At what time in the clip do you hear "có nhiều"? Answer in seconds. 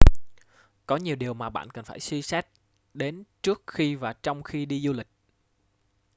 0.87-1.15